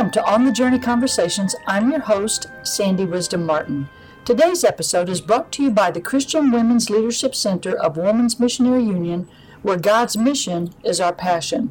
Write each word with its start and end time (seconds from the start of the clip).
Welcome 0.00 0.12
to 0.12 0.32
On 0.32 0.44
the 0.46 0.50
Journey 0.50 0.78
Conversations. 0.78 1.54
I'm 1.66 1.90
your 1.90 2.00
host, 2.00 2.46
Sandy 2.62 3.04
Wisdom 3.04 3.44
Martin. 3.44 3.90
Today's 4.24 4.64
episode 4.64 5.10
is 5.10 5.20
brought 5.20 5.52
to 5.52 5.62
you 5.62 5.70
by 5.70 5.90
the 5.90 6.00
Christian 6.00 6.50
Women's 6.50 6.88
Leadership 6.88 7.34
Center 7.34 7.76
of 7.76 7.98
Women's 7.98 8.40
Missionary 8.40 8.82
Union, 8.82 9.28
where 9.60 9.76
God's 9.76 10.16
mission 10.16 10.72
is 10.82 11.02
our 11.02 11.12
passion. 11.12 11.70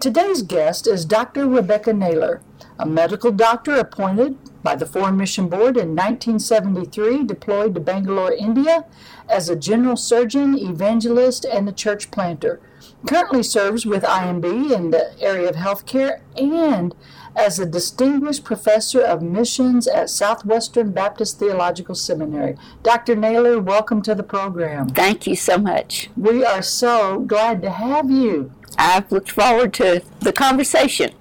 Today's 0.00 0.42
guest 0.42 0.88
is 0.88 1.04
Dr. 1.04 1.46
Rebecca 1.46 1.92
Naylor, 1.92 2.42
a 2.80 2.84
medical 2.84 3.30
doctor 3.30 3.76
appointed 3.76 4.36
by 4.64 4.74
the 4.74 4.84
Foreign 4.86 5.16
Mission 5.16 5.48
Board 5.48 5.76
in 5.76 5.94
1973, 5.94 7.22
deployed 7.22 7.74
to 7.74 7.80
Bangalore, 7.80 8.32
India, 8.32 8.86
as 9.28 9.48
a 9.48 9.54
general 9.54 9.96
surgeon, 9.96 10.58
evangelist, 10.58 11.44
and 11.44 11.68
a 11.68 11.72
church 11.72 12.10
planter. 12.10 12.60
Currently 13.06 13.44
serves 13.44 13.86
with 13.86 14.02
IMB 14.02 14.72
in 14.72 14.90
the 14.90 15.14
area 15.20 15.48
of 15.48 15.54
healthcare 15.54 16.20
and 16.36 16.92
as 17.34 17.58
a 17.58 17.66
distinguished 17.66 18.44
professor 18.44 19.00
of 19.00 19.22
missions 19.22 19.86
at 19.86 20.10
Southwestern 20.10 20.92
Baptist 20.92 21.38
Theological 21.38 21.94
Seminary. 21.94 22.56
Dr. 22.82 23.16
Naylor, 23.16 23.60
welcome 23.60 24.02
to 24.02 24.14
the 24.14 24.22
program. 24.22 24.88
Thank 24.88 25.26
you 25.26 25.36
so 25.36 25.58
much. 25.58 26.10
We 26.16 26.44
are 26.44 26.62
so 26.62 27.20
glad 27.20 27.62
to 27.62 27.70
have 27.70 28.10
you. 28.10 28.52
I've 28.78 29.10
looked 29.10 29.30
forward 29.30 29.72
to 29.74 30.02
the 30.20 30.32
conversation. 30.32 31.12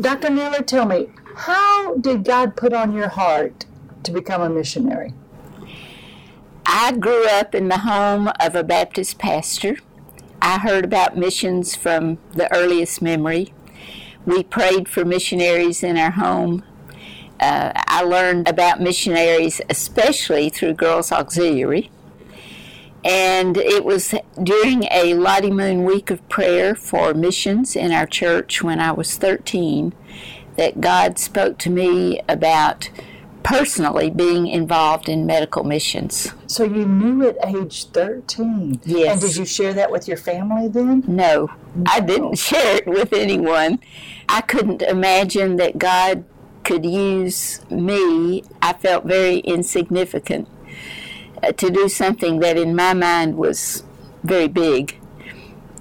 Dr. 0.00 0.30
Naylor, 0.30 0.62
tell 0.62 0.86
me, 0.86 1.08
how 1.34 1.96
did 1.96 2.24
God 2.24 2.56
put 2.56 2.72
on 2.72 2.92
your 2.92 3.08
heart 3.08 3.64
to 4.02 4.10
become 4.10 4.42
a 4.42 4.48
missionary? 4.50 5.12
I 6.66 6.92
grew 6.92 7.26
up 7.26 7.54
in 7.54 7.68
the 7.68 7.78
home 7.78 8.30
of 8.40 8.54
a 8.54 8.62
Baptist 8.62 9.18
pastor. 9.18 9.76
I 10.40 10.58
heard 10.58 10.84
about 10.84 11.16
missions 11.16 11.74
from 11.74 12.18
the 12.32 12.52
earliest 12.54 13.00
memory. 13.00 13.52
We 14.28 14.42
prayed 14.42 14.90
for 14.90 15.06
missionaries 15.06 15.82
in 15.82 15.96
our 15.96 16.10
home. 16.10 16.62
Uh, 17.40 17.72
I 17.74 18.02
learned 18.02 18.46
about 18.46 18.78
missionaries 18.78 19.62
especially 19.70 20.50
through 20.50 20.74
Girls 20.74 21.10
Auxiliary. 21.10 21.90
And 23.02 23.56
it 23.56 23.86
was 23.86 24.14
during 24.42 24.84
a 24.90 25.14
Lottie 25.14 25.50
Moon 25.50 25.84
week 25.84 26.10
of 26.10 26.28
prayer 26.28 26.74
for 26.74 27.14
missions 27.14 27.74
in 27.74 27.90
our 27.90 28.04
church 28.04 28.62
when 28.62 28.80
I 28.80 28.92
was 28.92 29.16
13 29.16 29.94
that 30.56 30.82
God 30.82 31.18
spoke 31.18 31.56
to 31.60 31.70
me 31.70 32.20
about 32.28 32.90
personally 33.42 34.10
being 34.10 34.46
involved 34.46 35.08
in 35.08 35.26
medical 35.26 35.64
missions. 35.64 36.32
So 36.46 36.64
you 36.64 36.86
knew 36.86 37.26
at 37.26 37.36
age 37.46 37.86
13? 37.86 38.80
Yes. 38.84 39.12
And 39.12 39.20
did 39.20 39.36
you 39.36 39.44
share 39.44 39.72
that 39.74 39.90
with 39.90 40.08
your 40.08 40.16
family 40.16 40.68
then? 40.68 41.04
No, 41.06 41.50
I 41.86 42.00
didn't 42.00 42.34
share 42.38 42.76
it 42.76 42.86
with 42.86 43.12
anyone. 43.12 43.80
I 44.28 44.40
couldn't 44.42 44.82
imagine 44.82 45.56
that 45.56 45.78
God 45.78 46.24
could 46.64 46.84
use 46.84 47.60
me. 47.70 48.44
I 48.60 48.74
felt 48.74 49.04
very 49.04 49.38
insignificant 49.38 50.48
uh, 51.42 51.52
to 51.52 51.70
do 51.70 51.88
something 51.88 52.40
that 52.40 52.58
in 52.58 52.74
my 52.76 52.92
mind 52.92 53.36
was 53.36 53.84
very 54.22 54.48
big. 54.48 54.98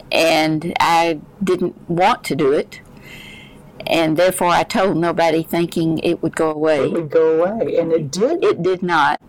And 0.09 0.73
I 0.79 1.19
didn't 1.43 1.89
want 1.89 2.23
to 2.25 2.35
do 2.35 2.53
it 2.53 2.79
and 3.85 4.17
therefore 4.17 4.49
I 4.49 4.63
told 4.63 4.97
nobody 4.97 5.43
thinking 5.43 5.99
it 5.99 6.23
would 6.23 6.35
go 6.35 6.51
away. 6.51 6.85
It 6.85 6.91
would 6.91 7.09
go 7.09 7.43
away, 7.43 7.77
and 7.77 7.91
it 7.91 8.11
did. 8.11 8.43
It 8.43 8.63
did 8.63 8.81
not. 8.81 9.21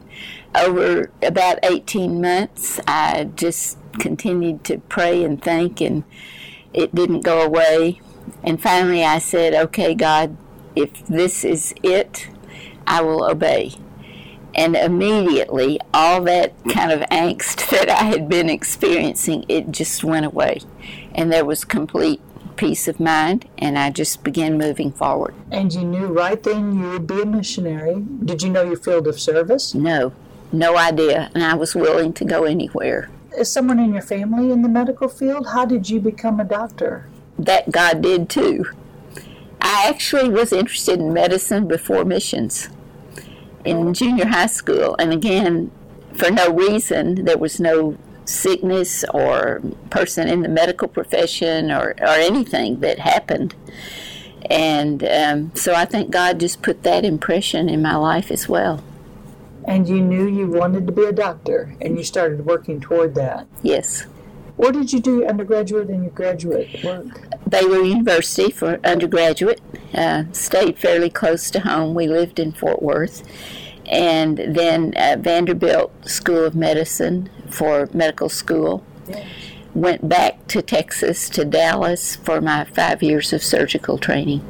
Over 0.54 1.10
about 1.22 1.58
18 1.62 2.20
months, 2.20 2.80
I 2.86 3.24
just 3.36 3.78
continued 3.98 4.64
to 4.64 4.78
pray 4.78 5.22
and 5.22 5.42
think, 5.42 5.80
and 5.80 6.04
it 6.72 6.94
didn't 6.94 7.20
go 7.20 7.42
away. 7.42 8.00
And 8.42 8.60
finally, 8.60 9.04
I 9.04 9.18
said, 9.18 9.54
Okay, 9.54 9.94
God, 9.94 10.36
if 10.74 11.06
this 11.06 11.44
is 11.44 11.74
it, 11.82 12.28
I 12.86 13.02
will 13.02 13.24
obey. 13.24 13.72
And 14.54 14.74
immediately, 14.74 15.78
all 15.92 16.22
that 16.24 16.54
kind 16.68 16.90
of 16.90 17.00
angst 17.10 17.68
that 17.70 17.88
I 17.88 18.04
had 18.04 18.28
been 18.28 18.48
experiencing, 18.48 19.44
it 19.48 19.70
just 19.70 20.02
went 20.02 20.26
away. 20.26 20.60
And 21.14 21.32
there 21.32 21.44
was 21.44 21.64
complete 21.64 22.20
peace 22.58 22.88
of 22.88 23.00
mind, 23.00 23.48
and 23.56 23.78
I 23.78 23.88
just 23.88 24.22
began 24.22 24.58
moving 24.58 24.92
forward. 24.92 25.34
And 25.50 25.72
you 25.72 25.84
knew 25.84 26.06
right 26.06 26.42
then 26.42 26.78
you 26.78 26.90
would 26.90 27.06
be 27.06 27.22
a 27.22 27.26
missionary. 27.26 28.04
Did 28.24 28.42
you 28.42 28.50
know 28.50 28.62
your 28.62 28.76
field 28.76 29.06
of 29.06 29.18
service? 29.18 29.74
No, 29.74 30.12
no 30.52 30.76
idea, 30.76 31.30
and 31.34 31.42
I 31.42 31.54
was 31.54 31.74
willing 31.74 32.12
to 32.14 32.24
go 32.24 32.44
anywhere. 32.44 33.08
Is 33.38 33.50
someone 33.50 33.78
in 33.78 33.92
your 33.92 34.02
family 34.02 34.50
in 34.50 34.62
the 34.62 34.68
medical 34.68 35.08
field? 35.08 35.46
How 35.46 35.64
did 35.64 35.88
you 35.88 36.00
become 36.00 36.40
a 36.40 36.44
doctor? 36.44 37.06
That 37.38 37.70
God 37.70 38.02
did 38.02 38.28
too. 38.28 38.66
I 39.62 39.86
actually 39.88 40.28
was 40.28 40.52
interested 40.52 40.98
in 40.98 41.12
medicine 41.12 41.68
before 41.68 42.04
missions 42.04 42.68
in 43.64 43.94
junior 43.94 44.26
high 44.26 44.46
school, 44.46 44.96
and 44.98 45.12
again, 45.12 45.70
for 46.14 46.30
no 46.30 46.52
reason, 46.52 47.24
there 47.24 47.38
was 47.38 47.60
no 47.60 47.96
sickness 48.28 49.04
or 49.12 49.62
person 49.90 50.28
in 50.28 50.42
the 50.42 50.48
medical 50.48 50.88
profession 50.88 51.70
or, 51.70 51.94
or 52.00 52.08
anything 52.08 52.80
that 52.80 52.98
happened. 52.98 53.54
And 54.50 55.02
um, 55.04 55.52
so 55.54 55.74
I 55.74 55.84
think 55.84 56.10
God 56.10 56.38
just 56.40 56.62
put 56.62 56.82
that 56.82 57.04
impression 57.04 57.68
in 57.68 57.82
my 57.82 57.96
life 57.96 58.30
as 58.30 58.48
well. 58.48 58.82
And 59.66 59.88
you 59.88 60.00
knew 60.00 60.26
you 60.26 60.46
wanted 60.46 60.86
to 60.86 60.92
be 60.92 61.04
a 61.04 61.12
doctor, 61.12 61.74
and 61.80 61.98
you 61.98 62.04
started 62.04 62.46
working 62.46 62.80
toward 62.80 63.14
that. 63.16 63.46
Yes. 63.62 64.06
What 64.56 64.72
did 64.72 64.92
you 64.92 65.00
do 65.00 65.26
undergraduate 65.26 65.88
and 65.88 66.04
your 66.04 66.12
graduate 66.12 66.82
work? 66.82 67.28
Baylor 67.48 67.82
University 67.82 68.50
for 68.50 68.80
undergraduate. 68.82 69.60
Uh, 69.92 70.24
stayed 70.32 70.78
fairly 70.78 71.10
close 71.10 71.50
to 71.50 71.60
home. 71.60 71.94
We 71.94 72.06
lived 72.08 72.38
in 72.38 72.52
Fort 72.52 72.82
Worth 72.82 73.22
and 73.88 74.38
then 74.38 74.92
Vanderbilt 75.22 75.92
School 76.08 76.44
of 76.44 76.54
Medicine 76.54 77.30
for 77.48 77.88
medical 77.92 78.28
school. 78.28 78.84
Went 79.74 80.08
back 80.08 80.46
to 80.48 80.62
Texas, 80.62 81.28
to 81.30 81.44
Dallas, 81.44 82.16
for 82.16 82.40
my 82.40 82.64
five 82.64 83.02
years 83.02 83.32
of 83.32 83.42
surgical 83.42 83.98
training. 83.98 84.42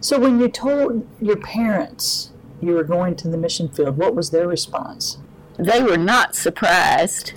So, 0.00 0.18
when 0.18 0.40
you 0.40 0.48
told 0.48 1.06
your 1.20 1.36
parents 1.36 2.30
you 2.60 2.74
were 2.74 2.84
going 2.84 3.16
to 3.16 3.28
the 3.28 3.36
mission 3.36 3.68
field, 3.68 3.96
what 3.96 4.14
was 4.14 4.30
their 4.30 4.46
response? 4.46 5.18
They 5.58 5.82
were 5.82 5.98
not 5.98 6.34
surprised 6.34 7.34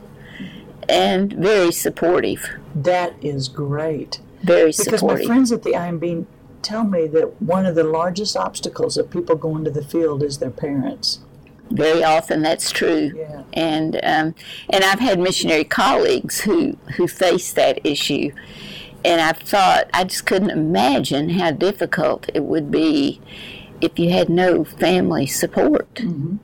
and 0.88 1.34
very 1.34 1.72
supportive. 1.72 2.50
That 2.74 3.16
is 3.22 3.50
great. 3.50 4.20
Very 4.44 4.68
because 4.68 4.78
supportive. 4.78 5.08
Because 5.08 5.28
my 5.28 5.34
friends 5.34 5.52
at 5.52 5.64
the 5.64 5.72
IMB 5.72 6.26
tell 6.62 6.84
me 6.84 7.08
that 7.08 7.42
one 7.42 7.66
of 7.66 7.76
the 7.76 7.84
largest 7.84 8.36
obstacles 8.36 8.98
of 8.98 9.10
people 9.10 9.36
going 9.36 9.64
to 9.64 9.72
the 9.72 9.84
field 9.84 10.24
is 10.24 10.40
their 10.40 10.52
parents. 10.52 11.20
Very 11.72 12.04
often, 12.04 12.44
that's 12.44 12.70
true, 12.72 13.12
yeah. 13.16 13.42
and 13.54 13.96
um, 14.04 14.36
and 14.70 14.84
I've 14.84 15.00
had 15.00 15.20
missionary 15.20 15.64
colleagues 15.64 16.42
who 16.42 16.78
who 16.96 17.08
face 17.08 17.52
that 17.54 17.84
issue, 17.84 18.32
and 19.04 19.20
I've 19.20 19.40
thought 19.40 19.90
I 19.94 20.04
just 20.04 20.28
couldn't 20.28 20.52
imagine 20.52 21.30
how 21.32 21.52
difficult 21.52 22.30
it 22.34 22.44
would 22.44 22.70
be 22.70 23.20
if 23.82 23.98
you 23.98 24.12
had 24.12 24.30
no 24.30 24.64
family 24.64 25.26
support. 25.26 25.94
Mm-hmm. 25.96 26.38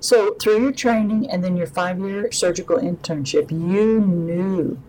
So, 0.00 0.34
through 0.34 0.62
your 0.62 0.72
training 0.72 1.30
and 1.30 1.44
then 1.44 1.56
your 1.56 1.68
five 1.68 2.00
year 2.00 2.32
surgical 2.32 2.78
internship, 2.78 3.52
you 3.52 4.00
knew 4.00 4.82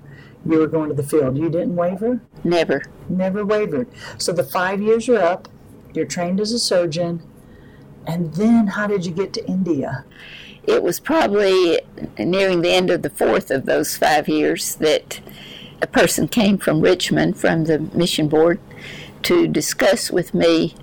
you 0.44 0.58
were 0.58 0.68
going 0.68 0.90
to 0.90 0.96
the 0.96 1.04
field. 1.04 1.38
You 1.38 1.50
didn't 1.50 1.76
waver? 1.76 2.22
Never. 2.44 2.82
Never 3.08 3.46
wavered. 3.46 3.88
So, 4.18 4.34
the 4.34 4.44
five 4.44 4.82
years 4.82 5.08
are 5.10 5.20
up, 5.20 5.48
you're 5.94 6.08
trained 6.08 6.40
as 6.40 6.52
a 6.52 6.58
surgeon, 6.58 7.22
and 8.08 8.34
then 8.36 8.68
how 8.68 8.88
did 8.88 9.06
you 9.06 9.12
get 9.12 9.34
to 9.34 9.48
India? 9.48 10.06
It 10.66 10.82
was 10.82 11.00
probably 11.00 11.82
nearing 12.18 12.62
the 12.62 12.72
end 12.74 12.90
of 12.90 13.02
the 13.02 13.10
fourth 13.10 13.52
of 13.52 13.66
those 13.66 13.98
five 13.98 14.30
years 14.30 14.76
that 14.76 15.20
a 15.82 15.88
person 15.88 16.28
came 16.28 16.58
from 16.58 16.80
Richmond, 16.80 17.38
from 17.38 17.66
the 17.66 17.80
mission 17.80 18.30
board, 18.30 18.60
to 19.24 19.48
discuss 19.48 20.10
with 20.12 20.34
me 20.34 20.76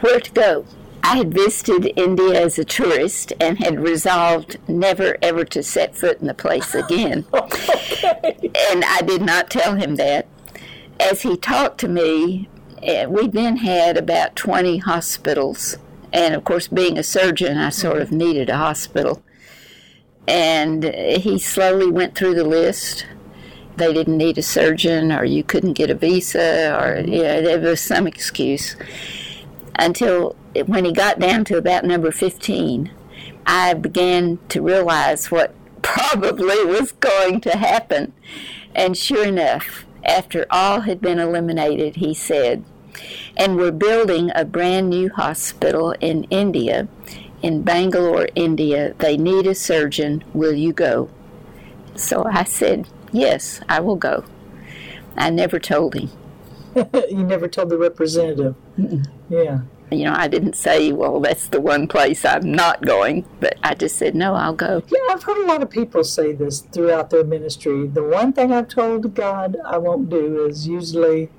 where 0.00 0.20
to 0.20 0.30
go. 0.30 0.64
I 1.02 1.16
had 1.16 1.32
visited 1.32 1.92
India 1.96 2.40
as 2.40 2.58
a 2.58 2.64
tourist 2.64 3.32
and 3.40 3.58
had 3.58 3.80
resolved 3.80 4.58
never 4.68 5.16
ever 5.22 5.44
to 5.46 5.62
set 5.62 5.96
foot 5.96 6.20
in 6.20 6.26
the 6.26 6.34
place 6.34 6.74
again. 6.74 7.24
okay. 7.32 8.50
And 8.70 8.84
I 8.84 9.00
did 9.02 9.22
not 9.22 9.50
tell 9.50 9.74
him 9.74 9.96
that. 9.96 10.26
As 11.00 11.22
he 11.22 11.36
talked 11.36 11.78
to 11.80 11.88
me, 11.88 12.48
eh, 12.82 13.06
we 13.06 13.28
then 13.28 13.58
had 13.58 13.96
about 13.96 14.36
20 14.36 14.78
hospitals 14.78 15.78
and 16.12 16.34
of 16.34 16.44
course, 16.44 16.68
being 16.68 16.98
a 16.98 17.02
surgeon, 17.02 17.56
I 17.56 17.70
sort 17.70 18.00
of 18.00 18.08
mm-hmm. 18.08 18.18
needed 18.18 18.50
a 18.50 18.56
hospital. 18.56 19.22
And 20.26 20.84
he 20.84 21.38
slowly 21.38 21.90
went 21.90 22.14
through 22.14 22.34
the 22.34 22.44
list. 22.44 23.06
They 23.76 23.94
didn't 23.94 24.18
need 24.18 24.36
a 24.36 24.42
surgeon, 24.42 25.12
or 25.12 25.24
you 25.24 25.42
couldn't 25.42 25.74
get 25.74 25.90
a 25.90 25.94
visa, 25.94 26.76
or 26.76 26.96
mm-hmm. 26.96 27.12
you 27.12 27.22
know, 27.22 27.42
there 27.42 27.60
was 27.60 27.80
some 27.80 28.06
excuse. 28.06 28.76
Until 29.78 30.36
when 30.66 30.84
he 30.84 30.92
got 30.92 31.18
down 31.18 31.44
to 31.46 31.56
about 31.56 31.84
number 31.84 32.10
15, 32.10 32.90
I 33.46 33.74
began 33.74 34.38
to 34.48 34.60
realize 34.60 35.30
what 35.30 35.54
probably 35.82 36.64
was 36.64 36.92
going 36.92 37.40
to 37.42 37.56
happen. 37.56 38.12
And 38.74 38.96
sure 38.96 39.24
enough, 39.24 39.86
after 40.04 40.46
all 40.50 40.80
had 40.80 41.00
been 41.00 41.18
eliminated, 41.18 41.96
he 41.96 42.14
said, 42.14 42.64
And 43.36 43.56
we're 43.56 43.70
building 43.70 44.30
a 44.34 44.44
brand 44.44 44.90
new 44.90 45.10
hospital 45.10 45.92
in 46.00 46.24
India, 46.24 46.88
in 47.42 47.62
Bangalore, 47.62 48.28
India. 48.34 48.94
They 48.98 49.16
need 49.16 49.46
a 49.46 49.54
surgeon. 49.54 50.24
Will 50.34 50.54
you 50.54 50.72
go? 50.72 51.08
So 51.94 52.24
I 52.24 52.44
said, 52.44 52.88
Yes, 53.12 53.60
I 53.68 53.80
will 53.80 53.96
go. 53.96 54.24
I 55.16 55.30
never 55.30 55.58
told 55.58 55.94
him. 55.94 56.10
you 57.10 57.24
never 57.24 57.48
told 57.48 57.70
the 57.70 57.78
representative. 57.78 58.54
Mm-mm. 58.78 59.06
Yeah. 59.28 59.60
You 59.90 60.04
know, 60.04 60.14
I 60.14 60.28
didn't 60.28 60.54
say, 60.54 60.92
well, 60.92 61.18
that's 61.18 61.48
the 61.48 61.60
one 61.60 61.88
place 61.88 62.24
I'm 62.24 62.52
not 62.52 62.84
going, 62.84 63.24
but 63.40 63.56
I 63.62 63.74
just 63.74 63.96
said, 63.96 64.14
no, 64.14 64.34
I'll 64.34 64.54
go. 64.54 64.82
Yeah, 64.88 64.98
I've 65.10 65.22
heard 65.22 65.42
a 65.42 65.46
lot 65.46 65.62
of 65.62 65.70
people 65.70 66.04
say 66.04 66.32
this 66.32 66.60
throughout 66.60 67.08
their 67.08 67.24
ministry. 67.24 67.86
The 67.86 68.02
one 68.02 68.34
thing 68.34 68.52
I've 68.52 68.68
told 68.68 69.14
God 69.14 69.56
I 69.64 69.78
won't 69.78 70.10
do 70.10 70.44
is 70.46 70.68
usually 70.68 71.30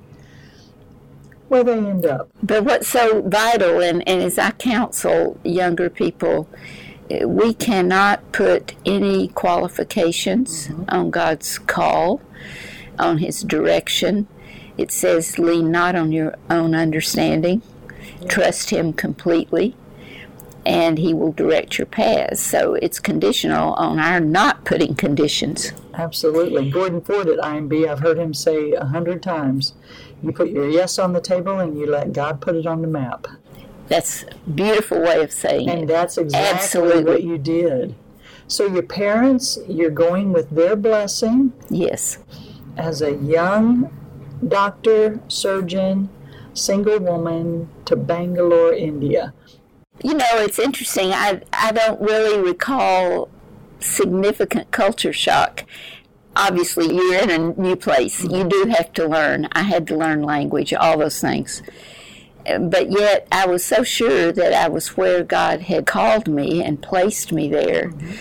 where 1.49 1.63
they 1.63 1.77
end 1.77 2.05
up. 2.05 2.29
But 2.41 2.63
what's 2.63 2.87
so 2.87 3.21
vital, 3.21 3.81
and, 3.81 4.07
and 4.07 4.21
as 4.21 4.39
I 4.39 4.51
counsel 4.51 5.39
younger 5.43 5.89
people, 5.89 6.47
we 7.25 7.53
cannot 7.53 8.31
put 8.31 8.75
any 8.85 9.29
qualifications 9.29 10.67
mm-hmm. 10.67 10.83
on 10.89 11.09
God's 11.11 11.59
call, 11.59 12.21
on 12.97 13.17
His 13.17 13.41
direction. 13.41 14.27
It 14.77 14.91
says, 14.91 15.37
lean 15.37 15.71
not 15.71 15.95
on 15.95 16.11
your 16.11 16.37
own 16.49 16.73
understanding 16.73 17.61
Trust 18.27 18.69
Him 18.69 18.93
completely, 18.93 19.75
and 20.65 20.97
He 20.97 21.13
will 21.13 21.31
direct 21.31 21.77
your 21.77 21.87
paths. 21.87 22.41
So 22.41 22.75
it's 22.75 22.99
conditional 22.99 23.73
on 23.73 23.99
our 23.99 24.19
not 24.19 24.65
putting 24.65 24.95
conditions. 24.95 25.71
Absolutely. 25.93 26.69
Gordon 26.69 27.01
Fort 27.01 27.27
at 27.27 27.39
IMB, 27.39 27.87
I've 27.87 27.99
heard 27.99 28.17
him 28.17 28.33
say 28.33 28.71
a 28.71 28.85
hundred 28.85 29.21
times 29.21 29.73
you 30.21 30.31
put 30.31 30.49
your 30.49 30.69
yes 30.69 30.99
on 30.99 31.13
the 31.13 31.21
table 31.21 31.59
and 31.59 31.77
you 31.77 31.85
let 31.85 32.13
God 32.13 32.41
put 32.41 32.55
it 32.55 32.65
on 32.65 32.81
the 32.81 32.87
map. 32.87 33.27
That's 33.87 34.23
a 34.23 34.49
beautiful 34.49 35.01
way 35.01 35.21
of 35.21 35.31
saying 35.31 35.69
and 35.69 35.79
it. 35.79 35.81
And 35.81 35.89
that's 35.89 36.17
exactly 36.17 36.57
Absolutely. 36.57 37.03
what 37.03 37.23
you 37.23 37.37
did. 37.37 37.95
So 38.47 38.65
your 38.65 38.83
parents, 38.83 39.57
you're 39.67 39.89
going 39.89 40.31
with 40.31 40.49
their 40.49 40.75
blessing. 40.75 41.53
Yes. 41.69 42.17
As 42.77 43.01
a 43.01 43.13
young 43.13 43.91
doctor, 44.47 45.19
surgeon, 45.27 46.09
single 46.53 46.99
woman 46.99 47.69
to 47.85 47.95
Bangalore, 47.95 48.73
India. 48.73 49.33
You 50.03 50.13
know, 50.13 50.25
it's 50.33 50.59
interesting. 50.59 51.11
I, 51.11 51.41
I 51.51 51.71
don't 51.71 52.01
really 52.01 52.39
recall 52.39 53.29
significant 53.79 54.71
culture 54.71 55.13
shock. 55.13 55.65
Obviously, 56.35 56.93
you're 56.93 57.21
in 57.21 57.29
a 57.29 57.37
new 57.59 57.75
place. 57.75 58.23
You 58.23 58.43
do 58.43 58.71
have 58.75 58.93
to 58.93 59.07
learn. 59.07 59.49
I 59.51 59.63
had 59.63 59.87
to 59.87 59.97
learn 59.97 60.23
language, 60.23 60.73
all 60.73 60.97
those 60.97 61.19
things. 61.19 61.61
But 62.45 62.91
yet, 62.91 63.27
I 63.31 63.45
was 63.45 63.63
so 63.63 63.83
sure 63.83 64.31
that 64.31 64.53
I 64.53 64.69
was 64.69 64.95
where 64.95 65.23
God 65.23 65.61
had 65.61 65.85
called 65.85 66.27
me 66.27 66.63
and 66.63 66.81
placed 66.81 67.31
me 67.31 67.49
there. 67.49 67.89
Mm-hmm 67.89 68.11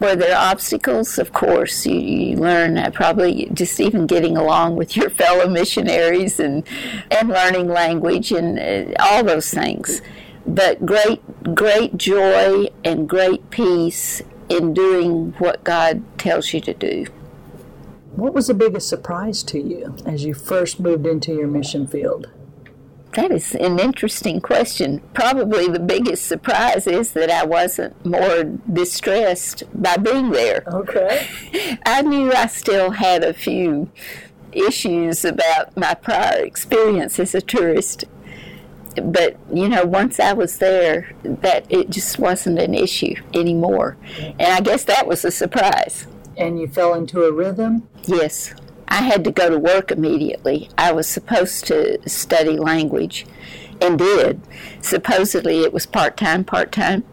were 0.00 0.16
there 0.16 0.36
obstacles? 0.36 1.18
Of 1.18 1.32
course, 1.32 1.86
you, 1.86 1.98
you 1.98 2.36
learn 2.36 2.76
uh, 2.76 2.90
probably 2.90 3.48
just 3.52 3.80
even 3.80 4.06
getting 4.06 4.36
along 4.36 4.76
with 4.76 4.96
your 4.96 5.10
fellow 5.10 5.48
missionaries 5.48 6.38
and 6.40 6.66
and 7.10 7.28
learning 7.28 7.68
language 7.68 8.32
and 8.32 8.58
uh, 8.58 8.94
all 9.00 9.24
those 9.24 9.50
things. 9.50 10.02
But 10.46 10.84
great, 10.84 11.54
great 11.54 11.96
joy 11.96 12.68
and 12.84 13.08
great 13.08 13.50
peace 13.50 14.22
in 14.48 14.74
doing 14.74 15.32
what 15.38 15.64
God 15.64 16.02
tells 16.18 16.52
you 16.52 16.60
to 16.62 16.74
do. 16.74 17.06
What 18.14 18.34
was 18.34 18.46
the 18.46 18.54
biggest 18.54 18.88
surprise 18.88 19.42
to 19.44 19.58
you 19.60 19.96
as 20.06 20.24
you 20.24 20.34
first 20.34 20.78
moved 20.78 21.06
into 21.06 21.34
your 21.34 21.48
mission 21.48 21.86
field? 21.86 22.30
That 23.14 23.30
is 23.30 23.54
an 23.54 23.78
interesting 23.78 24.40
question. 24.40 25.00
Probably 25.14 25.68
the 25.68 25.78
biggest 25.78 26.26
surprise 26.26 26.86
is 26.88 27.12
that 27.12 27.30
I 27.30 27.44
wasn't 27.44 28.04
more 28.04 28.44
distressed 28.44 29.62
by 29.72 29.96
being 29.96 30.30
there. 30.32 30.64
Okay. 30.66 31.28
I 31.86 32.02
knew 32.02 32.32
I 32.32 32.46
still 32.46 32.90
had 32.90 33.22
a 33.22 33.32
few 33.32 33.90
issues 34.52 35.24
about 35.24 35.76
my 35.76 35.94
prior 35.94 36.44
experience 36.44 37.18
as 37.20 37.34
a 37.34 37.40
tourist. 37.40 38.04
But, 39.02 39.36
you 39.52 39.68
know, 39.68 39.84
once 39.84 40.20
I 40.20 40.32
was 40.32 40.58
there, 40.58 41.12
that 41.22 41.66
it 41.70 41.90
just 41.90 42.18
wasn't 42.18 42.58
an 42.58 42.74
issue 42.74 43.14
anymore. 43.32 43.96
And 44.18 44.42
I 44.42 44.60
guess 44.60 44.84
that 44.84 45.06
was 45.06 45.24
a 45.24 45.30
surprise. 45.30 46.06
And 46.36 46.60
you 46.60 46.68
fell 46.68 46.94
into 46.94 47.24
a 47.24 47.32
rhythm? 47.32 47.88
Yes. 48.04 48.54
I 48.88 49.02
had 49.02 49.24
to 49.24 49.32
go 49.32 49.50
to 49.50 49.58
work 49.58 49.90
immediately. 49.90 50.68
I 50.76 50.92
was 50.92 51.08
supposed 51.08 51.66
to 51.66 52.08
study 52.08 52.58
language 52.58 53.26
and 53.80 53.98
did. 53.98 54.40
Supposedly 54.80 55.62
it 55.62 55.72
was 55.72 55.86
part 55.86 56.16
time, 56.16 56.44
part 56.44 56.70
time. 56.70 57.04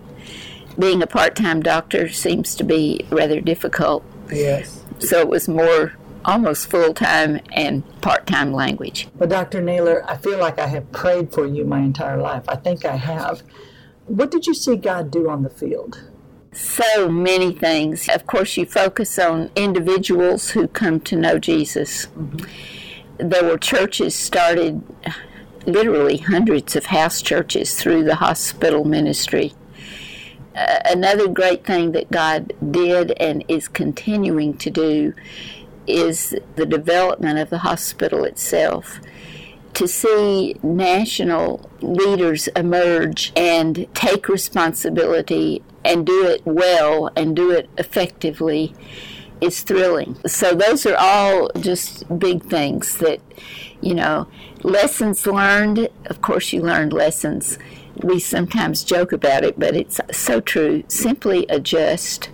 Being 0.78 1.02
a 1.02 1.08
part 1.08 1.36
time 1.36 1.62
doctor 1.62 2.10
seems 2.10 2.56
to 2.56 2.64
be 2.64 3.06
rather 3.10 3.42
difficult. 3.42 4.04
Yes. 4.32 4.84
So 5.00 5.20
it 5.20 5.28
was 5.28 5.48
more 5.48 5.94
almost 6.26 6.70
full 6.70 6.94
time 6.94 7.40
and 7.52 7.84
part 8.02 8.28
time 8.28 8.54
language. 8.54 9.08
Well, 9.16 9.30
Dr. 9.30 9.62
Naylor, 9.62 10.04
I 10.10 10.18
feel 10.18 10.40
like 10.40 10.60
I 10.60 10.68
have 10.68 10.92
prayed 10.92 11.32
for 11.32 11.46
you 11.46 11.66
my 11.66 11.80
entire 11.80 12.18
life. 12.18 12.44
I 12.48 12.56
think 12.56 12.86
I 12.86 12.96
have. 12.96 13.44
What 14.06 14.32
did 14.32 14.48
you 14.48 14.54
see 14.54 14.76
God 14.76 15.12
do 15.12 15.30
on 15.30 15.44
the 15.44 15.50
field? 15.50 16.02
so 16.54 17.10
many 17.10 17.54
things. 17.54 18.10
Of 18.10 18.28
course, 18.28 18.58
you 18.58 18.66
focus 18.66 19.18
on 19.18 19.52
individuals 19.56 20.52
who 20.52 20.68
come 20.68 21.00
to 21.02 21.16
know 21.16 21.40
Jesus. 21.40 22.08
Mm-hmm. 22.08 23.30
There 23.30 23.44
were 23.44 23.58
churches 23.58 24.16
started, 24.16 24.82
literally 25.66 26.18
hundreds 26.18 26.76
of 26.76 26.88
house 26.88 27.22
churches 27.22 27.76
through 27.76 28.04
the 28.04 28.16
hospital 28.16 28.84
ministry. 28.84 29.54
Uh, 30.56 30.80
another 30.86 31.28
great 31.28 31.66
thing 31.66 31.94
that 31.94 32.12
God 32.12 32.52
did 32.72 33.12
and 33.12 33.46
is 33.48 33.68
continuing 33.68 34.58
to 34.58 34.70
do 34.70 35.14
is 35.88 36.36
the 36.56 36.66
development 36.66 37.40
of 37.40 37.50
the 37.50 37.60
hospital 37.60 38.24
itself 38.24 39.00
to 39.74 39.88
see 39.88 40.56
national 40.62 41.70
leaders 41.82 42.48
emerge 42.50 43.32
and 43.36 43.88
take 43.94 44.28
responsibility 44.28 45.64
and 45.84 46.06
do 46.06 46.26
it 46.26 46.42
well 46.46 47.10
and 47.16 47.36
do 47.36 47.52
it 47.52 47.70
effectively 47.78 48.74
is 49.40 49.62
thrilling. 49.62 50.16
So 50.28 50.54
those 50.54 50.86
are 50.86 50.96
all 50.98 51.50
just 51.60 52.20
big 52.20 52.44
things 52.44 52.98
that, 52.98 53.20
you 53.82 53.96
know, 53.96 54.28
lessons 54.62 55.26
learned. 55.26 55.90
Of 56.06 56.22
course, 56.22 56.54
you 56.54 56.62
learned 56.62 56.94
lessons. 56.94 57.58
We 57.98 58.20
sometimes 58.20 58.84
joke 58.84 59.12
about 59.12 59.44
it, 59.44 59.60
but 59.60 59.76
it's 59.76 60.00
so 60.12 60.40
true. 60.40 60.84
Simply 60.88 61.46
adjust. 61.50 62.30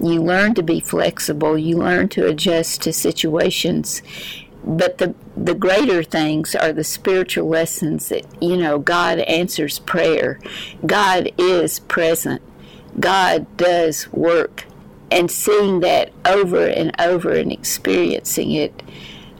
You 0.00 0.22
learn 0.22 0.54
to 0.54 0.62
be 0.62 0.80
flexible. 0.80 1.56
You 1.56 1.78
learn 1.78 2.08
to 2.10 2.26
adjust 2.26 2.82
to 2.82 2.92
situations 2.92 4.02
but 4.66 4.98
the 4.98 5.14
the 5.36 5.54
greater 5.54 6.02
things 6.02 6.54
are 6.56 6.72
the 6.72 6.82
spiritual 6.82 7.48
lessons 7.48 8.08
that 8.08 8.26
you 8.42 8.56
know 8.56 8.78
God 8.78 9.20
answers 9.20 9.78
prayer. 9.78 10.40
God 10.84 11.30
is 11.38 11.78
present. 11.78 12.42
God 12.98 13.56
does 13.56 14.12
work. 14.12 14.64
And 15.08 15.30
seeing 15.30 15.80
that 15.80 16.10
over 16.24 16.66
and 16.66 16.92
over 17.00 17.30
and 17.30 17.52
experiencing 17.52 18.50
it 18.50 18.82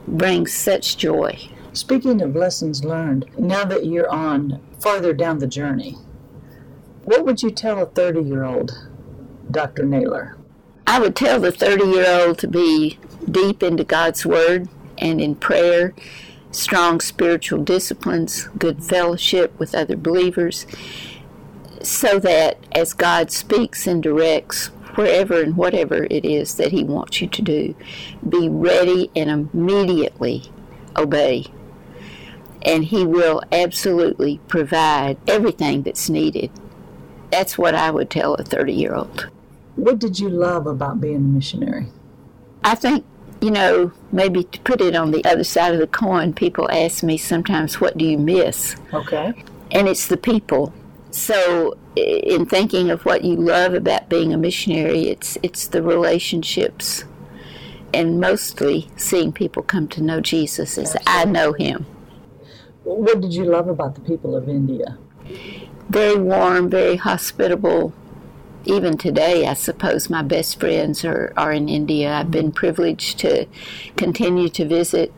brings 0.07 0.53
such 0.53 0.95
joy. 0.95 1.37
Speaking 1.73 2.21
of 2.21 2.35
lessons 2.35 2.85
learned, 2.85 3.25
now 3.37 3.65
that 3.65 3.85
you're 3.85 4.09
on 4.09 4.61
farther 4.79 5.13
down 5.13 5.39
the 5.39 5.47
journey, 5.47 5.97
what 7.03 7.25
would 7.25 7.41
you 7.41 7.51
tell 7.51 7.81
a 7.81 7.85
30 7.85 8.21
year 8.21 8.43
old, 8.43 8.87
Dr. 9.49 9.85
Naylor? 9.85 10.37
I 10.85 10.99
would 10.99 11.15
tell 11.15 11.39
the 11.39 11.51
30 11.51 11.85
year 11.85 12.05
old 12.07 12.39
to 12.39 12.47
be 12.47 12.97
deep 13.29 13.63
into 13.63 13.83
God's 13.83 14.25
Word 14.25 14.69
and 14.97 15.21
in 15.21 15.35
prayer, 15.35 15.93
strong 16.51 16.99
spiritual 16.99 17.63
disciplines, 17.63 18.47
good 18.57 18.83
fellowship 18.83 19.57
with 19.59 19.75
other 19.75 19.95
believers, 19.95 20.65
so 21.81 22.19
that 22.19 22.57
as 22.71 22.93
God 22.93 23.31
speaks 23.31 23.85
and 23.85 24.01
directs 24.01 24.67
wherever 24.95 25.41
and 25.41 25.55
whatever 25.55 26.07
it 26.09 26.25
is 26.25 26.55
that 26.55 26.71
He 26.71 26.83
wants 26.83 27.21
you 27.21 27.27
to 27.27 27.41
do, 27.41 27.75
be 28.27 28.49
ready 28.49 29.11
and 29.15 29.29
immediately 29.53 30.43
obey. 30.95 31.45
And 32.63 32.85
He 32.85 33.05
will 33.05 33.41
absolutely 33.51 34.39
provide 34.47 35.17
everything 35.27 35.83
that's 35.83 36.09
needed. 36.09 36.51
That's 37.31 37.57
what 37.57 37.75
I 37.75 37.91
would 37.91 38.09
tell 38.09 38.35
a 38.35 38.43
30 38.43 38.73
year 38.73 38.93
old. 38.95 39.29
What 39.75 39.99
did 39.99 40.19
you 40.19 40.29
love 40.29 40.65
about 40.65 40.99
being 40.99 41.17
a 41.17 41.19
missionary? 41.19 41.87
I 42.63 42.75
think 42.75 43.05
you 43.41 43.51
know, 43.51 43.91
maybe 44.11 44.43
to 44.43 44.59
put 44.61 44.81
it 44.81 44.95
on 44.95 45.11
the 45.11 45.23
other 45.25 45.43
side 45.43 45.73
of 45.73 45.79
the 45.79 45.87
coin, 45.87 46.33
people 46.33 46.69
ask 46.71 47.03
me 47.03 47.17
sometimes, 47.17 47.79
what 47.79 47.97
do 47.97 48.05
you 48.05 48.17
miss? 48.17 48.75
Okay. 48.93 49.33
And 49.71 49.87
it's 49.87 50.07
the 50.07 50.17
people. 50.17 50.73
So, 51.11 51.77
in 51.95 52.45
thinking 52.45 52.89
of 52.89 53.05
what 53.05 53.23
you 53.23 53.35
love 53.35 53.73
about 53.73 54.09
being 54.09 54.33
a 54.33 54.37
missionary, 54.37 55.07
it's, 55.07 55.37
it's 55.43 55.67
the 55.67 55.81
relationships 55.81 57.05
and 57.93 58.19
mostly 58.19 58.89
seeing 58.97 59.31
people 59.31 59.63
come 59.63 59.87
to 59.89 60.01
know 60.01 60.19
Jesus 60.19 60.77
as 60.77 60.95
Absolutely. 60.95 61.21
I 61.21 61.25
know 61.25 61.53
him. 61.53 61.85
What 62.87 63.19
did 63.19 63.33
you 63.33 63.43
love 63.43 63.67
about 63.67 63.95
the 63.95 64.01
people 64.01 64.33
of 64.33 64.47
India? 64.47 64.97
Very 65.89 66.17
warm, 66.17 66.69
very 66.69 66.95
hospitable. 66.95 67.93
Even 68.63 68.97
today, 68.97 69.45
I 69.45 69.55
suppose 69.55 70.09
my 70.09 70.21
best 70.21 70.57
friends 70.57 71.03
are, 71.03 71.33
are 71.35 71.51
in 71.51 71.67
India. 71.67 72.13
I've 72.13 72.31
been 72.31 72.53
privileged 72.53 73.19
to 73.19 73.45
continue 73.97 74.47
to 74.49 74.65
visit 74.65 75.13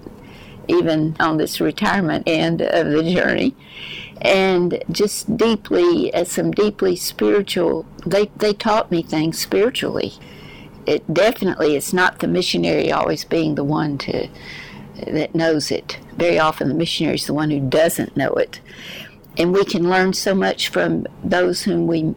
even 0.68 1.16
on 1.20 1.38
this 1.38 1.62
retirement 1.62 2.24
end 2.26 2.64
of 2.64 2.90
the 2.90 3.04
journey. 3.04 3.56
And 4.20 4.84
just 4.92 5.38
deeply, 5.38 6.12
as 6.12 6.32
some 6.32 6.50
deeply 6.50 6.96
spiritual, 6.96 7.86
they, 8.04 8.32
they 8.36 8.54
taught 8.54 8.90
me 8.90 9.04
things 9.04 9.38
spiritually. 9.38 10.14
It 10.88 11.14
definitely 11.14 11.76
it's 11.76 11.94
not 11.94 12.18
the 12.18 12.28
missionary 12.28 12.92
always 12.92 13.26
being 13.26 13.54
the 13.54 13.64
one 13.64 14.00
to 14.00 14.28
that 15.08 15.36
knows 15.36 15.72
it. 15.72 16.00
Very 16.16 16.40
often 16.40 16.68
the 16.68 16.74
missionary 16.74 17.16
is 17.16 17.26
the 17.26 17.34
one 17.34 17.50
who 17.50 17.60
doesn't 17.60 18.18
know 18.18 18.34
it. 18.34 18.60
And 19.38 19.54
we 19.54 19.64
can 19.64 19.90
learn 19.90 20.14
so 20.14 20.36
much 20.36 20.70
from 20.70 21.08
those 21.24 21.64
whom 21.64 21.88
we 21.88 22.16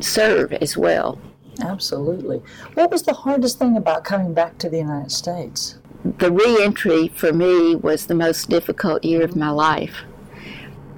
serve 0.00 0.52
as 0.54 0.76
well. 0.76 1.18
Absolutely. 1.60 2.40
What 2.74 2.90
was 2.90 3.02
the 3.02 3.14
hardest 3.14 3.58
thing 3.58 3.76
about 3.76 4.04
coming 4.04 4.34
back 4.34 4.58
to 4.58 4.68
the 4.68 4.78
United 4.78 5.12
States? 5.12 5.78
The 6.04 6.30
reentry 6.30 7.08
for 7.08 7.32
me 7.32 7.74
was 7.74 8.06
the 8.06 8.14
most 8.14 8.48
difficult 8.48 9.04
year 9.04 9.22
of 9.22 9.36
my 9.36 9.50
life. 9.50 10.02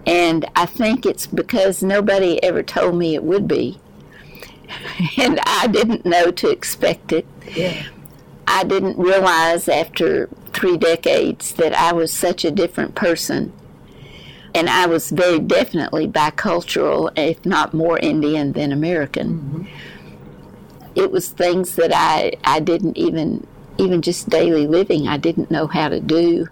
And 0.06 0.44
I 0.56 0.66
think 0.66 1.06
it's 1.06 1.26
because 1.26 1.82
nobody 1.82 2.42
ever 2.42 2.62
told 2.62 2.96
me 2.96 3.14
it 3.14 3.24
would 3.24 3.48
be. 3.48 3.78
and 5.16 5.40
I 5.46 5.66
didn't 5.66 6.04
know 6.04 6.30
to 6.30 6.50
expect 6.50 7.12
it. 7.12 7.26
Yeah. 7.54 7.82
I 8.52 8.64
didn't 8.64 8.98
realize 8.98 9.68
after 9.68 10.28
three 10.52 10.76
decades 10.76 11.52
that 11.54 11.72
I 11.72 11.92
was 11.92 12.12
such 12.12 12.44
a 12.44 12.50
different 12.50 12.96
person. 12.96 13.52
And 14.52 14.68
I 14.68 14.86
was 14.86 15.10
very 15.10 15.38
definitely 15.38 16.08
bicultural, 16.08 17.16
if 17.16 17.46
not 17.46 17.72
more 17.72 17.96
Indian 18.00 18.52
than 18.52 18.72
American. 18.72 19.38
Mm-hmm. 19.38 19.64
It 20.96 21.12
was 21.12 21.28
things 21.28 21.76
that 21.76 21.92
I, 21.94 22.32
I 22.42 22.58
didn't 22.58 22.98
even, 22.98 23.46
even 23.78 24.02
just 24.02 24.28
daily 24.28 24.66
living, 24.66 25.06
I 25.06 25.16
didn't 25.16 25.52
know 25.52 25.68
how 25.68 25.88
to 25.88 26.00
do. 26.00 26.48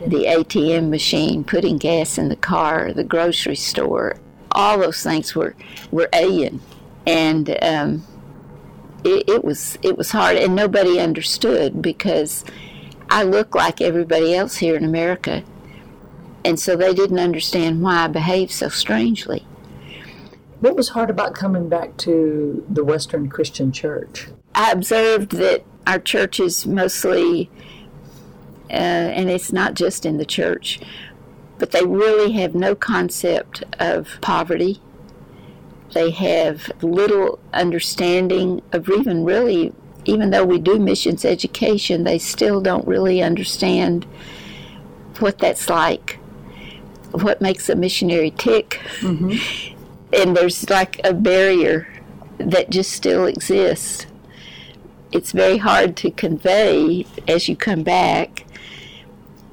The 0.00 0.24
ATM 0.24 0.88
machine, 0.88 1.44
putting 1.44 1.76
gas 1.76 2.16
in 2.16 2.30
the 2.30 2.36
car, 2.36 2.90
the 2.94 3.04
grocery 3.04 3.56
store, 3.56 4.16
all 4.52 4.78
those 4.78 5.02
things 5.02 5.34
were, 5.34 5.54
were 5.90 6.08
alien. 6.14 6.62
And 7.06 7.58
um, 7.62 8.06
it, 9.04 9.28
it 9.28 9.44
was 9.44 9.78
it 9.82 9.96
was 9.96 10.10
hard, 10.10 10.36
and 10.36 10.54
nobody 10.54 10.98
understood 10.98 11.82
because 11.82 12.44
I 13.10 13.22
look 13.22 13.54
like 13.54 13.80
everybody 13.80 14.34
else 14.34 14.56
here 14.56 14.76
in 14.76 14.84
America, 14.84 15.44
and 16.44 16.58
so 16.58 16.76
they 16.76 16.94
didn't 16.94 17.18
understand 17.18 17.82
why 17.82 18.04
I 18.04 18.08
behaved 18.08 18.52
so 18.52 18.68
strangely. 18.68 19.46
What 20.60 20.76
was 20.76 20.90
hard 20.90 21.10
about 21.10 21.34
coming 21.34 21.68
back 21.68 21.96
to 21.98 22.64
the 22.70 22.82
Western 22.84 23.28
Christian 23.28 23.70
Church? 23.70 24.28
I 24.54 24.70
observed 24.72 25.32
that 25.32 25.64
our 25.86 25.98
church 25.98 26.40
is 26.40 26.66
mostly, 26.66 27.50
uh, 28.70 28.72
and 28.72 29.28
it's 29.28 29.52
not 29.52 29.74
just 29.74 30.06
in 30.06 30.16
the 30.16 30.24
church, 30.24 30.80
but 31.58 31.72
they 31.72 31.84
really 31.84 32.32
have 32.32 32.54
no 32.54 32.74
concept 32.74 33.62
of 33.78 34.18
poverty. 34.22 34.80
They 35.94 36.10
have 36.10 36.70
little 36.82 37.38
understanding 37.52 38.62
of 38.72 38.88
even 38.88 39.24
really, 39.24 39.72
even 40.04 40.30
though 40.30 40.44
we 40.44 40.58
do 40.58 40.78
missions 40.78 41.24
education, 41.24 42.04
they 42.04 42.18
still 42.18 42.60
don't 42.60 42.86
really 42.86 43.22
understand 43.22 44.04
what 45.20 45.38
that's 45.38 45.70
like, 45.70 46.18
what 47.12 47.40
makes 47.40 47.68
a 47.68 47.76
missionary 47.76 48.32
tick. 48.32 48.80
Mm-hmm. 48.98 49.74
And 50.12 50.36
there's 50.36 50.68
like 50.68 51.00
a 51.04 51.14
barrier 51.14 51.88
that 52.38 52.70
just 52.70 52.90
still 52.90 53.26
exists. 53.26 54.06
It's 55.12 55.30
very 55.30 55.58
hard 55.58 55.96
to 55.98 56.10
convey 56.10 57.06
as 57.28 57.48
you 57.48 57.54
come 57.54 57.84
back 57.84 58.44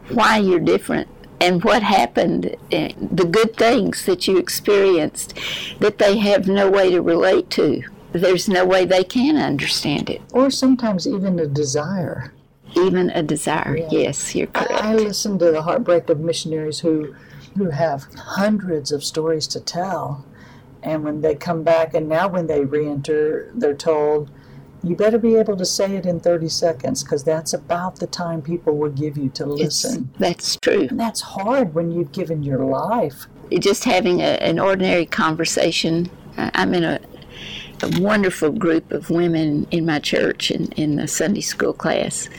why 0.10 0.38
you're 0.38 0.60
different 0.60 1.08
and 1.42 1.64
what 1.64 1.82
happened, 1.84 2.56
eh, 2.72 2.92
the 3.00 3.26
good 3.26 3.56
things 3.58 4.06
that 4.06 4.28
you 4.28 4.38
experienced 4.38 5.38
that 5.80 5.98
they 5.98 6.18
have 6.20 6.48
no 6.48 6.70
way 6.70 6.92
to 6.92 7.02
relate 7.02 7.50
to. 7.52 7.84
There's 8.14 8.48
no 8.48 8.64
way 8.66 8.86
they 8.86 9.04
can 9.04 9.38
understand 9.38 10.10
it. 10.10 10.22
Or 10.34 10.52
sometimes 10.52 11.08
even 11.08 11.40
a 11.40 11.48
desire. 11.48 12.32
Even 12.76 13.10
a 13.10 13.24
desire, 13.24 13.76
Yeah. 13.78 13.88
yes, 13.92 14.36
you're 14.36 14.48
correct. 14.48 14.72
I, 14.72 14.92
I 14.92 14.96
listen 14.96 15.40
to 15.40 15.52
the 15.52 15.62
heartbreak 15.64 16.10
of 16.10 16.20
missionaries 16.20 16.80
who 16.80 17.16
who 17.58 17.70
have 17.70 18.06
hundreds 18.16 18.94
of 18.94 19.04
stories 19.04 19.46
to 19.46 19.60
tell, 19.60 20.24
and 20.84 21.04
when 21.04 21.20
they 21.20 21.36
come 21.36 21.64
back, 21.64 21.94
and 21.94 22.08
now 22.08 22.30
when 22.30 22.48
they 22.48 22.64
re-enter, 22.64 23.52
they're 23.54 23.74
told, 23.74 24.32
"You 24.84 24.96
better 24.96 25.18
be 25.20 25.36
able 25.36 25.56
to 25.58 25.66
say 25.66 25.96
it 25.96 26.06
in 26.06 26.20
30 26.20 26.50
seconds, 26.50 27.04
because 27.04 27.24
that's 27.24 27.54
about 27.54 27.98
the 28.00 28.08
time 28.08 28.42
people 28.42 28.78
will 28.78 28.90
give 28.90 29.18
you 29.18 29.30
to 29.30 29.44
It's- 29.44 29.60
listen." 29.60 30.10
that's 30.20 30.58
true. 30.58 30.88
And 30.90 31.00
that's 31.00 31.22
hard 31.22 31.74
when 31.76 31.92
you've 31.92 32.12
given 32.12 32.44
your 32.44 32.66
life. 32.66 33.28
just 33.60 33.84
having 33.84 34.22
a, 34.22 34.38
an 34.42 34.60
ordinary 34.60 35.06
conversation. 35.06 36.10
I'm 36.38 36.74
in 36.74 36.84
a, 36.86 37.00
a 37.84 38.02
wonderful 38.02 38.52
group 38.52 38.92
of 38.92 39.10
women 39.10 39.68
in 39.72 39.86
my 39.86 40.00
church 40.00 40.50
in, 40.52 40.72
in 40.74 40.96
the 40.96 41.08
Sunday 41.08 41.42
school 41.42 41.74
class. 41.74 42.30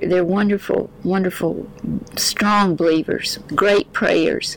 They're 0.00 0.24
wonderful, 0.24 0.88
wonderful, 1.04 1.68
strong 2.16 2.76
believers, 2.76 3.38
great 3.54 3.92
prayers. 3.92 4.56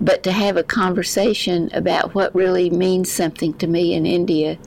But 0.00 0.22
to 0.22 0.32
have 0.32 0.56
a 0.56 0.62
conversation 0.62 1.70
about 1.74 2.14
what 2.14 2.34
really 2.34 2.70
means 2.70 3.10
something 3.12 3.52
to 3.54 3.66
me 3.66 3.94
in 3.94 4.06
India, 4.06 4.58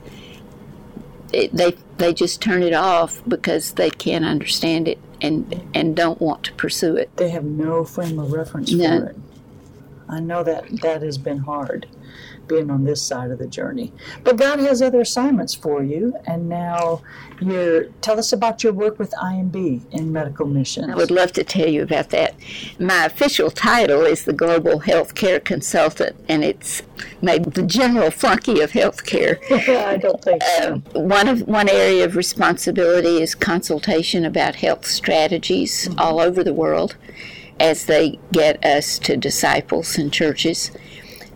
it, 1.32 1.52
they 1.52 1.76
they 1.98 2.12
just 2.12 2.40
turn 2.40 2.62
it 2.62 2.72
off 2.72 3.22
because 3.26 3.72
they 3.72 3.90
can't 3.90 4.24
understand 4.24 4.88
it 4.88 4.98
and 5.20 5.68
and 5.74 5.96
don't 5.96 6.20
want 6.20 6.44
to 6.44 6.52
pursue 6.54 6.96
it. 6.96 7.14
They 7.16 7.30
have 7.30 7.44
no 7.44 7.84
frame 7.84 8.18
of 8.18 8.32
reference 8.32 8.72
None. 8.72 9.00
for 9.02 9.10
it. 9.10 9.16
I 10.08 10.20
know 10.20 10.42
that 10.44 10.80
that 10.82 11.02
has 11.02 11.18
been 11.18 11.38
hard 11.38 11.86
being 12.48 12.70
on 12.70 12.84
this 12.84 13.02
side 13.02 13.30
of 13.30 13.38
the 13.38 13.46
journey. 13.46 13.92
But 14.24 14.36
God 14.36 14.58
has 14.60 14.82
other 14.82 15.00
assignments 15.00 15.54
for 15.54 15.82
you 15.82 16.14
and 16.26 16.48
now 16.48 17.02
you're 17.40 17.84
tell 18.00 18.18
us 18.18 18.32
about 18.32 18.62
your 18.62 18.72
work 18.72 18.98
with 18.98 19.10
IMB 19.12 19.92
in 19.92 20.12
medical 20.12 20.46
missions. 20.46 20.88
I 20.88 20.94
would 20.94 21.10
love 21.10 21.32
to 21.32 21.44
tell 21.44 21.68
you 21.68 21.82
about 21.82 22.10
that. 22.10 22.34
My 22.78 23.04
official 23.04 23.50
title 23.50 24.02
is 24.02 24.24
the 24.24 24.32
Global 24.32 24.80
Healthcare 24.80 25.42
Consultant, 25.42 26.16
and 26.28 26.44
it's 26.44 26.82
made 27.20 27.44
the 27.44 27.62
general 27.62 28.10
flunky 28.10 28.60
of 28.60 28.72
healthcare. 28.72 29.38
I 29.50 29.96
don't 29.96 30.22
think 30.22 30.42
so. 30.42 30.74
Um, 30.74 31.08
one 31.08 31.28
of 31.28 31.42
one 31.42 31.68
area 31.68 32.04
of 32.04 32.16
responsibility 32.16 33.22
is 33.22 33.34
consultation 33.34 34.24
about 34.24 34.56
health 34.56 34.86
strategies 34.86 35.88
all 35.98 36.20
over 36.20 36.42
the 36.42 36.54
world, 36.54 36.96
as 37.60 37.86
they 37.86 38.18
get 38.32 38.64
us 38.64 38.98
to 39.00 39.16
disciples 39.16 39.98
and 39.98 40.12
churches. 40.12 40.70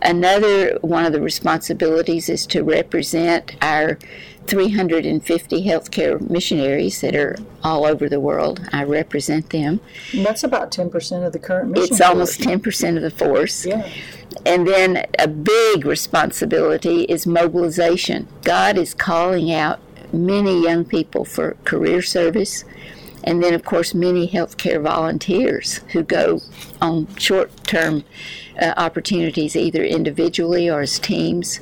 Another 0.01 0.77
one 0.81 1.05
of 1.05 1.13
the 1.13 1.21
responsibilities 1.21 2.29
is 2.29 2.45
to 2.47 2.63
represent 2.63 3.55
our 3.61 3.99
350 4.47 5.63
healthcare 5.65 6.29
missionaries 6.29 7.01
that 7.01 7.15
are 7.15 7.37
all 7.63 7.85
over 7.85 8.09
the 8.09 8.19
world. 8.19 8.67
I 8.73 8.83
represent 8.83 9.51
them. 9.51 9.79
And 10.13 10.25
that's 10.25 10.43
about 10.43 10.71
10% 10.71 11.25
of 11.25 11.33
the 11.33 11.39
current 11.39 11.71
mission. 11.71 11.87
It's 11.91 12.01
almost 12.01 12.43
force. 12.43 12.55
10% 12.57 12.95
of 12.95 13.03
the 13.03 13.11
force. 13.11 13.65
Yeah. 13.65 13.87
And 14.45 14.67
then 14.67 15.05
a 15.19 15.27
big 15.27 15.85
responsibility 15.85 17.03
is 17.03 17.27
mobilization. 17.27 18.27
God 18.43 18.77
is 18.77 18.93
calling 18.93 19.51
out 19.53 19.79
many 20.11 20.61
young 20.61 20.85
people 20.85 21.23
for 21.23 21.55
career 21.63 22.01
service, 22.01 22.65
and 23.23 23.43
then, 23.43 23.53
of 23.53 23.63
course, 23.63 23.93
many 23.93 24.27
healthcare 24.27 24.81
volunteers 24.81 25.77
who 25.91 26.03
go 26.03 26.41
on 26.81 27.13
short 27.15 27.51
term 27.65 28.03
uh, 28.61 28.73
opportunities, 28.77 29.55
either 29.55 29.83
individually 29.83 30.69
or 30.69 30.81
as 30.81 30.99
teams, 30.99 31.59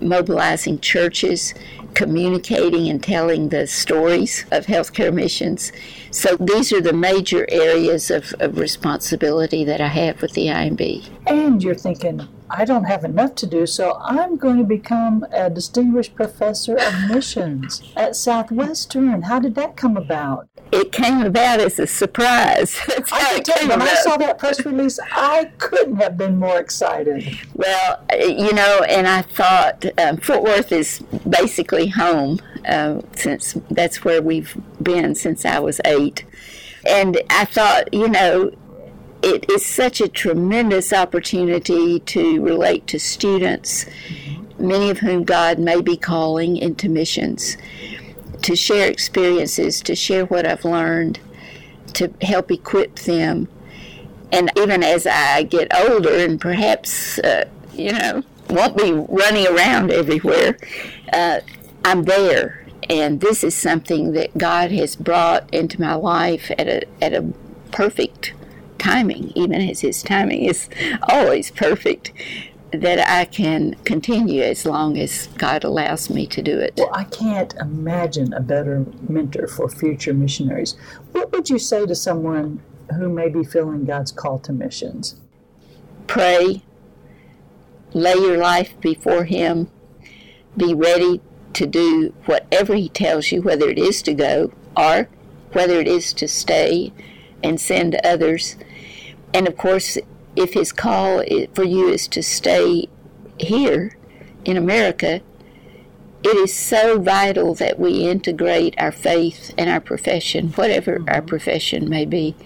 mobilizing 0.00 0.80
churches, 0.80 1.54
communicating 1.94 2.88
and 2.88 3.02
telling 3.02 3.50
the 3.50 3.66
stories 3.66 4.44
of 4.50 4.66
healthcare 4.66 5.12
missions. 5.12 5.72
So, 6.10 6.36
these 6.36 6.72
are 6.72 6.80
the 6.80 6.92
major 6.92 7.46
areas 7.50 8.10
of, 8.10 8.34
of 8.40 8.58
responsibility 8.58 9.64
that 9.64 9.80
I 9.80 9.88
have 9.88 10.22
with 10.22 10.32
the 10.32 10.46
IMB. 10.46 11.08
And 11.26 11.62
you're 11.62 11.74
thinking, 11.74 12.26
I 12.54 12.66
don't 12.66 12.84
have 12.84 13.04
enough 13.04 13.34
to 13.36 13.46
do, 13.46 13.66
so 13.66 13.98
I'm 14.02 14.36
going 14.36 14.58
to 14.58 14.64
become 14.64 15.24
a 15.32 15.48
distinguished 15.48 16.14
professor 16.14 16.76
of 16.76 17.08
missions 17.08 17.82
at 17.96 18.14
Southwestern. 18.14 19.22
How 19.22 19.38
did 19.38 19.54
that 19.54 19.76
come 19.76 19.96
about? 19.96 20.48
It 20.72 20.90
came 20.90 21.22
about 21.22 21.60
as 21.60 21.78
a 21.78 21.86
surprise. 21.86 22.78
I 23.12 23.34
can 23.34 23.42
tell 23.42 23.62
you, 23.62 23.68
when 23.68 23.82
I 23.82 23.94
saw 23.94 24.16
that 24.16 24.38
press 24.38 24.64
release, 24.64 24.98
I 25.12 25.52
couldn't 25.58 25.96
have 25.96 26.16
been 26.16 26.38
more 26.38 26.58
excited. 26.58 27.38
Well, 27.54 28.02
you 28.18 28.52
know, 28.54 28.80
and 28.88 29.06
I 29.06 29.22
thought 29.22 29.84
um, 29.98 30.16
Fort 30.16 30.42
Worth 30.42 30.72
is 30.72 31.00
basically 31.28 31.88
home 31.88 32.40
uh, 32.66 33.02
since 33.14 33.58
that's 33.70 34.02
where 34.02 34.22
we've 34.22 34.56
been 34.82 35.14
since 35.14 35.44
I 35.44 35.58
was 35.58 35.80
eight. 35.84 36.24
And 36.86 37.20
I 37.28 37.44
thought, 37.44 37.92
you 37.92 38.08
know, 38.08 38.50
it 39.22 39.48
is 39.50 39.64
such 39.64 40.00
a 40.00 40.08
tremendous 40.08 40.92
opportunity 40.92 42.00
to 42.00 42.42
relate 42.42 42.86
to 42.88 42.98
students, 42.98 43.86
many 44.58 44.90
of 44.90 44.98
whom 44.98 45.24
God 45.24 45.58
may 45.58 45.80
be 45.80 45.96
calling 45.96 46.56
into 46.56 46.88
missions, 46.88 47.56
to 48.42 48.56
share 48.56 48.90
experiences, 48.90 49.80
to 49.82 49.94
share 49.94 50.26
what 50.26 50.46
I've 50.46 50.64
learned, 50.64 51.20
to 51.94 52.12
help 52.22 52.50
equip 52.50 52.96
them. 53.00 53.48
And 54.30 54.50
even 54.56 54.82
as 54.82 55.06
I 55.06 55.42
get 55.42 55.74
older 55.76 56.14
and 56.14 56.40
perhaps, 56.40 57.18
uh, 57.18 57.48
you 57.74 57.92
know, 57.92 58.22
won't 58.48 58.76
be 58.76 58.92
running 58.92 59.46
around 59.46 59.90
everywhere, 59.90 60.56
uh, 61.12 61.40
I'm 61.84 62.04
there. 62.04 62.66
And 62.88 63.20
this 63.20 63.44
is 63.44 63.54
something 63.54 64.12
that 64.12 64.36
God 64.36 64.70
has 64.72 64.96
brought 64.96 65.52
into 65.52 65.80
my 65.80 65.94
life 65.94 66.50
at 66.58 66.66
a, 66.66 66.82
at 67.02 67.14
a 67.14 67.32
perfect 67.70 68.34
timing, 68.78 69.32
even 69.34 69.60
as 69.60 69.80
His 69.80 70.02
timing 70.02 70.44
is 70.44 70.68
always 71.08 71.50
perfect, 71.50 72.12
that 72.72 73.06
I 73.06 73.26
can 73.26 73.74
continue 73.84 74.42
as 74.42 74.64
long 74.64 74.98
as 74.98 75.26
God 75.38 75.62
allows 75.62 76.08
me 76.08 76.26
to 76.28 76.42
do 76.42 76.58
it. 76.58 76.74
Well, 76.76 76.90
I 76.92 77.04
can't 77.04 77.54
imagine 77.54 78.32
a 78.32 78.40
better 78.40 78.86
mentor 79.08 79.46
for 79.46 79.68
future 79.68 80.14
missionaries. 80.14 80.74
What 81.12 81.32
would 81.32 81.50
you 81.50 81.58
say 81.58 81.84
to 81.86 81.94
someone 81.94 82.62
who 82.96 83.08
may 83.10 83.28
be 83.28 83.44
feeling 83.44 83.84
God's 83.84 84.10
call 84.10 84.38
to 84.40 84.52
missions? 84.52 85.16
Pray, 86.06 86.62
lay 87.92 88.14
your 88.14 88.38
life 88.38 88.72
before 88.80 89.24
Him, 89.24 89.70
be 90.56 90.72
ready 90.72 91.20
to 91.52 91.66
do 91.66 92.14
whatever 92.24 92.74
He 92.74 92.88
tells 92.88 93.30
you, 93.32 93.42
whether 93.42 93.68
it 93.68 93.78
is 93.78 94.00
to 94.02 94.14
go 94.14 94.50
or 94.76 95.08
whether 95.52 95.78
it 95.78 95.88
is 95.88 96.14
to 96.14 96.26
stay 96.26 96.92
and 97.42 97.60
send 97.60 98.00
others. 98.02 98.56
And 99.34 99.46
of 99.46 99.56
course, 99.58 99.98
if 100.36 100.54
his 100.54 100.72
call 100.72 101.22
for 101.54 101.64
you 101.64 101.88
is 101.88 102.08
to 102.08 102.22
stay 102.22 102.88
here 103.38 103.96
in 104.44 104.56
America, 104.56 105.20
it 106.22 106.36
is 106.36 106.54
so 106.54 107.00
vital 107.00 107.54
that 107.54 107.78
we 107.78 108.08
integrate 108.08 108.74
our 108.78 108.92
faith 108.92 109.52
and 109.58 109.68
our 109.68 109.80
profession, 109.80 110.50
whatever 110.50 110.94
our 111.08 111.16
mm-hmm. 111.16 111.26
profession 111.26 111.88
may 111.88 112.04
be. 112.04 112.36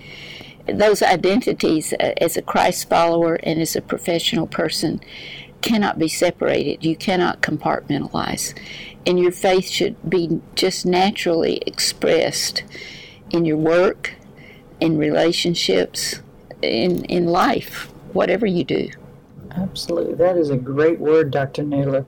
Those 0.67 1.03
identities 1.03 1.93
uh, 1.93 2.13
as 2.21 2.37
a 2.37 2.43
Christ 2.43 2.89
follower 2.89 3.35
and 3.43 3.61
as 3.61 3.77
a 3.77 3.83
professional 3.83 4.47
person 4.47 5.01
cannot 5.61 5.99
be 5.99 6.09
separated. 6.09 6.85
You 6.85 6.97
cannot 6.97 7.43
compartmentalize. 7.43 8.59
And 9.07 9.21
your 9.21 9.31
faith 9.31 9.69
should 9.69 9.97
be 10.09 10.41
just 10.55 10.87
naturally 10.87 11.63
expressed 11.67 12.65
in 13.31 13.45
your 13.45 13.57
work, 13.57 14.15
in 14.81 14.99
relationships, 14.99 16.21
in, 16.67 17.05
in 17.07 17.27
life, 17.27 17.91
whatever 18.13 18.47
you 18.47 18.65
do. 18.65 18.89
Absolutely. 19.53 20.15
That 20.15 20.37
is 20.37 20.51
a 20.51 20.57
great 20.57 21.01
word, 21.01 21.31
Dr. 21.31 21.63
Naylor. 21.63 22.07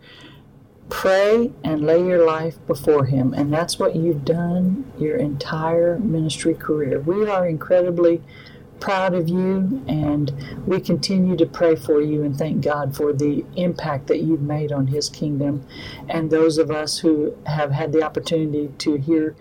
Pray 0.90 1.52
and 1.64 1.82
lay 1.82 2.04
your 2.04 2.24
life 2.24 2.56
before 2.66 3.04
Him. 3.04 3.34
And 3.34 3.52
that's 3.52 3.78
what 3.78 3.96
you've 3.96 4.24
done 4.24 4.90
your 4.98 5.16
entire 5.16 5.98
ministry 5.98 6.54
career. 6.54 7.00
We 7.00 7.28
are 7.28 7.46
incredibly 7.46 8.22
proud 8.80 9.12
of 9.14 9.28
you, 9.28 9.82
and 9.88 10.32
we 10.66 10.80
continue 10.80 11.36
to 11.36 11.46
pray 11.46 11.74
for 11.74 12.00
you 12.00 12.22
and 12.22 12.36
thank 12.36 12.62
God 12.62 12.96
for 12.96 13.12
the 13.12 13.44
impact 13.56 14.06
that 14.06 14.20
you've 14.20 14.42
made 14.42 14.72
on 14.72 14.86
His 14.86 15.08
kingdom. 15.08 15.66
And 16.08 16.30
those 16.30 16.58
of 16.58 16.70
us 16.70 16.98
who 16.98 17.36
have 17.46 17.72
had 17.72 17.92
the 17.92 18.02
opportunity 18.02 18.72
to 18.78 18.96
hear 18.96 19.34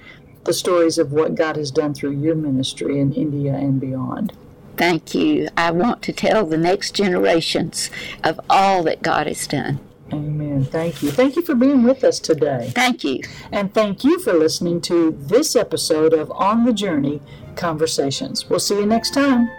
the 0.44 0.54
stories 0.54 0.98
of 0.98 1.12
what 1.12 1.36
God 1.36 1.56
has 1.56 1.72
done 1.72 1.94
through 1.94 2.12
your 2.12 2.36
ministry 2.36 3.00
in 3.00 3.14
India 3.14 3.54
and 3.54 3.80
beyond. 3.80 4.34
Thank 4.78 5.16
you. 5.16 5.50
I 5.58 5.72
want 5.72 6.02
to 6.04 6.14
tell 6.14 6.46
the 6.46 6.58
next 6.58 6.96
generations 6.96 7.90
of 8.24 8.40
all 8.50 8.84
that 8.84 9.02
God 9.02 9.28
has 9.28 9.48
done. 9.48 9.80
Amen. 10.14 10.64
Thank 10.66 11.04
you. 11.04 11.12
Thank 11.12 11.36
you 11.36 11.42
for 11.42 11.56
being 11.56 11.84
with 11.84 12.04
us 12.04 12.20
today. 12.20 12.72
Thank 12.74 13.04
you. 13.04 13.22
And 13.52 13.74
thank 13.74 14.04
you 14.04 14.20
for 14.20 14.34
listening 14.34 14.80
to 14.82 15.12
this 15.20 15.56
episode 15.56 16.14
of 16.14 16.32
On 16.32 16.64
the 16.64 16.74
Journey 16.74 17.22
Conversations. 17.56 18.50
We'll 18.50 18.60
see 18.60 18.76
you 18.76 18.86
next 18.86 19.14
time. 19.14 19.50